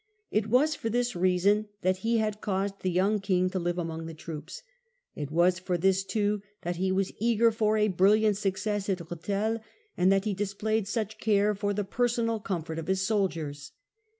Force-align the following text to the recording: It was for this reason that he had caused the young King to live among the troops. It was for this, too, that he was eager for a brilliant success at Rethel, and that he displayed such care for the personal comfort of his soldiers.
It 0.31 0.47
was 0.47 0.73
for 0.73 0.89
this 0.89 1.15
reason 1.15 1.67
that 1.83 1.97
he 1.97 2.17
had 2.17 2.41
caused 2.41 2.79
the 2.79 2.89
young 2.89 3.19
King 3.19 3.51
to 3.51 3.59
live 3.59 3.77
among 3.77 4.07
the 4.07 4.15
troops. 4.15 4.63
It 5.13 5.29
was 5.29 5.59
for 5.59 5.77
this, 5.77 6.03
too, 6.03 6.41
that 6.63 6.77
he 6.77 6.91
was 6.91 7.13
eager 7.19 7.51
for 7.51 7.77
a 7.77 7.87
brilliant 7.87 8.37
success 8.37 8.89
at 8.89 8.97
Rethel, 8.97 9.61
and 9.95 10.11
that 10.11 10.25
he 10.25 10.33
displayed 10.33 10.87
such 10.87 11.19
care 11.19 11.53
for 11.53 11.71
the 11.71 11.83
personal 11.83 12.39
comfort 12.39 12.79
of 12.79 12.87
his 12.87 13.05
soldiers. 13.05 13.73